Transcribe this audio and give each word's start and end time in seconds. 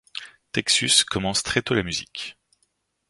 Txus 0.51 1.03
commence 1.05 1.43
très 1.43 1.61
tôt 1.61 1.75
la 1.75 1.83
musique. 1.83 2.35